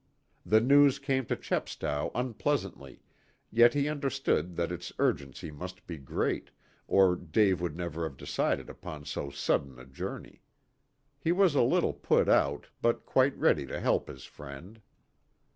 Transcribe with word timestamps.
The 0.43 0.61
news 0.61 0.97
came 0.97 1.27
to 1.27 1.35
Chepstow 1.35 2.09
unpleasantly, 2.15 3.03
yet 3.51 3.75
he 3.75 3.87
understood 3.87 4.55
that 4.55 4.71
its 4.71 4.91
urgency 4.97 5.51
must 5.51 5.85
be 5.85 5.99
great, 5.99 6.49
or 6.87 7.15
Dave 7.15 7.61
would 7.61 7.75
never 7.77 8.01
have 8.01 8.17
decided 8.17 8.67
upon 8.67 9.05
so 9.05 9.29
sudden 9.29 9.77
a 9.77 9.85
journey. 9.85 10.41
He 11.19 11.31
was 11.31 11.53
a 11.53 11.61
little 11.61 11.93
put 11.93 12.27
out, 12.27 12.65
but 12.81 13.05
quite 13.05 13.37
ready 13.37 13.67
to 13.67 13.79
help 13.79 14.07
his 14.07 14.23
friend. 14.23 14.81